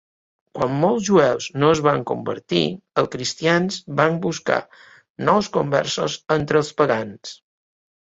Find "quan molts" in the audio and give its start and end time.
0.59-1.03